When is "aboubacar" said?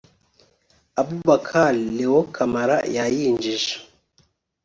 0.99-1.73